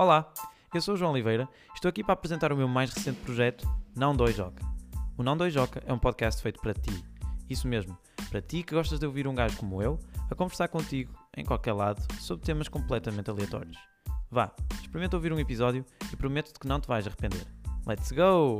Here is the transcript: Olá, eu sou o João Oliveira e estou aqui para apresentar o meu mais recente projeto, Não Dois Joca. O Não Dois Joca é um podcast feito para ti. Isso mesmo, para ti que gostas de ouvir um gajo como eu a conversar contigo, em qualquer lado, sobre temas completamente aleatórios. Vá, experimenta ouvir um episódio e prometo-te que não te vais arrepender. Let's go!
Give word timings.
Olá, 0.00 0.32
eu 0.72 0.80
sou 0.80 0.94
o 0.94 0.96
João 0.96 1.12
Oliveira 1.12 1.46
e 1.68 1.74
estou 1.74 1.90
aqui 1.90 2.02
para 2.02 2.14
apresentar 2.14 2.54
o 2.54 2.56
meu 2.56 2.66
mais 2.66 2.90
recente 2.90 3.20
projeto, 3.20 3.68
Não 3.94 4.16
Dois 4.16 4.34
Joca. 4.34 4.64
O 5.18 5.22
Não 5.22 5.36
Dois 5.36 5.52
Joca 5.52 5.82
é 5.84 5.92
um 5.92 5.98
podcast 5.98 6.42
feito 6.42 6.58
para 6.58 6.72
ti. 6.72 7.04
Isso 7.50 7.68
mesmo, 7.68 7.98
para 8.30 8.40
ti 8.40 8.62
que 8.62 8.74
gostas 8.74 8.98
de 8.98 9.04
ouvir 9.04 9.28
um 9.28 9.34
gajo 9.34 9.58
como 9.58 9.82
eu 9.82 10.00
a 10.30 10.34
conversar 10.34 10.68
contigo, 10.68 11.12
em 11.36 11.44
qualquer 11.44 11.74
lado, 11.74 12.02
sobre 12.18 12.46
temas 12.46 12.66
completamente 12.66 13.28
aleatórios. 13.28 13.76
Vá, 14.30 14.50
experimenta 14.80 15.18
ouvir 15.18 15.34
um 15.34 15.38
episódio 15.38 15.84
e 16.10 16.16
prometo-te 16.16 16.58
que 16.58 16.66
não 16.66 16.80
te 16.80 16.88
vais 16.88 17.06
arrepender. 17.06 17.46
Let's 17.86 18.10
go! 18.10 18.58